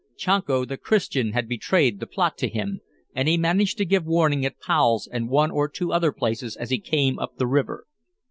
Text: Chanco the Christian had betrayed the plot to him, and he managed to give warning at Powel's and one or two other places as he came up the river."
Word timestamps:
Chanco 0.17 0.65
the 0.65 0.77
Christian 0.77 1.33
had 1.33 1.47
betrayed 1.47 1.99
the 1.99 2.07
plot 2.07 2.35
to 2.39 2.47
him, 2.49 2.81
and 3.13 3.27
he 3.27 3.37
managed 3.37 3.77
to 3.77 3.85
give 3.85 4.03
warning 4.03 4.43
at 4.43 4.59
Powel's 4.59 5.05
and 5.05 5.29
one 5.29 5.51
or 5.51 5.69
two 5.69 5.93
other 5.93 6.11
places 6.11 6.55
as 6.57 6.71
he 6.71 6.79
came 6.79 7.19
up 7.19 7.37
the 7.37 7.45
river." 7.45 7.85